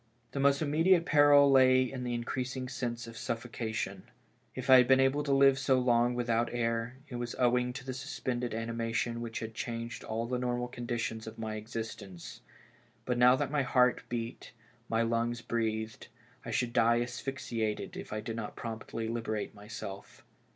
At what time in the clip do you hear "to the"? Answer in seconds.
7.73-7.93